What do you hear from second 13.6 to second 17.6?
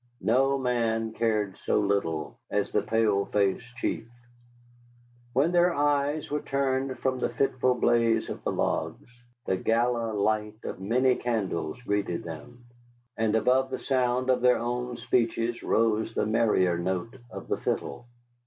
the sound of their own speeches rose the merrier note of the